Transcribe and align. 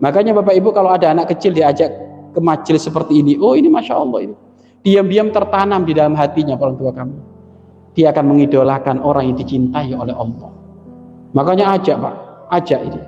Makanya 0.00 0.32
Bapak 0.32 0.56
Ibu 0.56 0.72
kalau 0.72 0.96
ada 0.96 1.12
anak 1.12 1.36
kecil 1.36 1.52
diajak 1.52 1.92
ke 2.32 2.40
majelis 2.40 2.88
seperti 2.88 3.20
ini, 3.20 3.36
oh 3.36 3.52
ini 3.52 3.68
Masya 3.68 3.94
Allah 4.00 4.20
ini. 4.24 4.34
Diam-diam 4.80 5.28
tertanam 5.28 5.84
di 5.84 5.92
dalam 5.92 6.16
hatinya 6.16 6.56
orang 6.56 6.76
tua 6.80 6.90
kami. 6.96 7.20
Dia 7.92 8.16
akan 8.16 8.32
mengidolakan 8.32 9.04
orang 9.04 9.28
yang 9.28 9.36
dicintai 9.36 9.92
oleh 9.92 10.16
Allah. 10.16 10.48
Makanya 11.36 11.76
ajak 11.76 12.00
Pak, 12.00 12.14
ajak 12.48 12.80
ini. 12.88 13.00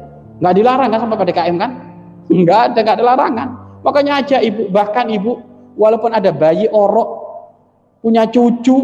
Nggak 0.45 0.55
dilarang 0.61 0.89
kan 0.93 1.01
sama 1.01 1.17
PDKM 1.17 1.57
kan? 1.57 1.71
Nggak 2.43 2.61
ada, 2.71 2.79
nggak 2.85 2.97
ada 3.01 3.05
larangan. 3.05 3.49
Makanya 3.83 4.13
ajak 4.23 4.41
ibu, 4.47 4.63
bahkan 4.71 5.11
ibu, 5.11 5.43
walaupun 5.75 6.15
ada 6.15 6.31
bayi 6.31 6.71
orok, 6.71 7.09
punya 7.99 8.29
cucu, 8.31 8.79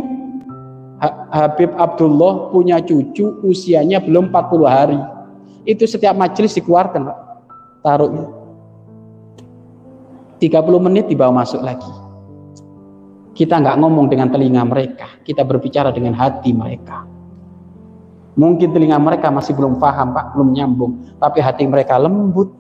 Habib 1.31 1.71
Abdullah 1.79 2.51
punya 2.51 2.83
cucu 2.83 3.39
usianya 3.47 4.03
belum 4.03 4.35
40 4.35 4.67
hari. 4.67 4.99
Itu 5.63 5.87
setiap 5.87 6.19
majelis 6.19 6.59
dikeluarkan 6.59 7.07
Pak 7.07 7.28
taruh 7.89 8.13
30 10.37 10.87
menit 10.87 11.09
dibawa 11.09 11.43
masuk 11.43 11.65
lagi. 11.65 11.89
Kita 13.33 13.59
nggak 13.59 13.81
ngomong 13.81 14.13
dengan 14.13 14.29
telinga 14.29 14.63
mereka. 14.69 15.09
Kita 15.25 15.43
berbicara 15.43 15.89
dengan 15.89 16.13
hati 16.13 16.53
mereka. 16.53 17.09
Mungkin 18.39 18.71
telinga 18.71 19.01
mereka 19.03 19.33
masih 19.35 19.57
belum 19.57 19.83
paham 19.83 20.15
pak 20.15 20.37
belum 20.37 20.53
nyambung. 20.55 20.93
Tapi 21.17 21.39
hati 21.41 21.65
mereka 21.67 21.97
lembut. 21.99 22.53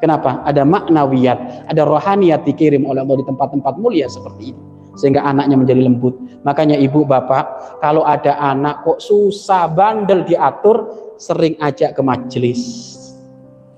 Kenapa? 0.00 0.44
Ada 0.44 0.64
maknawiyat 0.64 1.68
ada 1.72 1.82
rohaniat 1.84 2.44
dikirim 2.46 2.84
oleh 2.86 3.02
Allah 3.02 3.16
di 3.20 3.26
tempat-tempat 3.26 3.80
mulia 3.80 4.06
seperti 4.06 4.52
ini 4.52 4.62
sehingga 4.96 5.24
anaknya 5.24 5.56
menjadi 5.60 5.82
lembut. 5.84 6.16
Makanya 6.44 6.76
ibu 6.76 7.04
bapak 7.04 7.80
kalau 7.80 8.04
ada 8.04 8.36
anak 8.40 8.84
kok 8.84 9.00
susah 9.00 9.68
bandel 9.72 10.24
diatur 10.24 10.88
sering 11.16 11.56
ajak 11.64 11.96
ke 11.96 12.02
majelis 12.04 12.96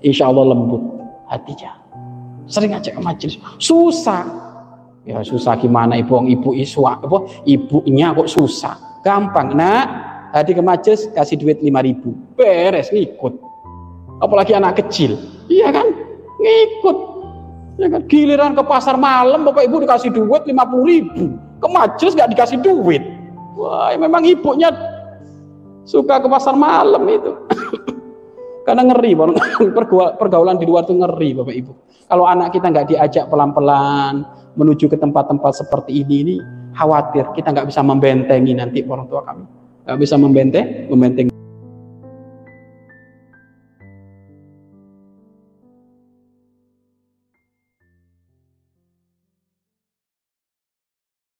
insya 0.03 0.31
Allah 0.31 0.55
lembut 0.55 0.98
hatinya 1.29 1.77
sering 2.49 2.73
aja 2.73 2.89
ke 2.89 2.99
majelis. 2.99 3.37
Susah. 3.61 4.25
Ya 5.05 5.21
susah 5.21 5.55
gimana 5.57 5.95
ibu 5.97 6.25
ibu 6.25 6.51
iswa 6.57 6.97
apa 6.97 7.29
ibunya 7.45 8.11
kok 8.11 8.29
susah? 8.29 9.01
Gampang 9.05 9.53
nak. 9.53 9.87
Hadi 10.29 10.53
ke 10.53 10.61
majelis 10.61 11.09
kasih 11.13 11.41
duit 11.41 11.57
lima 11.61 11.81
ribu. 11.81 12.13
Beres 12.37 12.93
ngikut. 12.93 13.33
Apalagi 14.21 14.53
anak 14.53 14.77
kecil. 14.81 15.17
Iya 15.49 15.73
kan? 15.73 15.87
Ngikut. 16.37 16.97
Ya 17.81 17.87
kan? 17.89 18.01
Giliran 18.05 18.53
ke 18.53 18.61
pasar 18.61 18.93
malam 18.99 19.47
bapak 19.47 19.65
ibu 19.65 19.81
dikasih 19.81 20.13
duit 20.13 20.45
lima 20.45 20.69
puluh 20.69 20.85
ribu. 20.85 21.33
Ke 21.57 21.67
majelis 21.69 22.13
gak 22.13 22.29
dikasih 22.29 22.61
duit. 22.61 23.01
Wah 23.57 23.89
memang 23.97 24.21
ibunya 24.23 24.69
suka 25.89 26.21
ke 26.21 26.27
pasar 26.29 26.53
malam 26.53 27.01
itu 27.09 27.33
Karena 28.69 28.85
ngeri, 28.85 29.17
pergaulan 30.21 30.61
di 30.61 30.65
luar 30.69 30.85
itu 30.85 30.93
ngeri 30.93 31.29
Bapak 31.33 31.55
Ibu. 31.57 31.71
Kalau 32.05 32.29
anak 32.29 32.53
kita 32.53 32.69
nggak 32.69 32.87
diajak 32.93 33.25
pelan-pelan 33.25 34.21
menuju 34.53 34.85
ke 34.85 34.97
tempat-tempat 34.97 35.57
seperti 35.57 36.05
ini, 36.05 36.15
ini 36.21 36.35
khawatir 36.77 37.33
kita 37.33 37.49
nggak 37.49 37.65
bisa 37.65 37.81
membentengi 37.81 38.53
nanti 38.53 38.85
orang 38.85 39.09
tua 39.09 39.25
kami. 39.25 39.45
Nggak 39.89 39.97
bisa 39.97 40.15
membenteng, 40.21 40.85
membenteng. 40.85 41.38